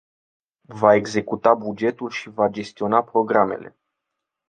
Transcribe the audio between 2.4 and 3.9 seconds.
gestiona programele.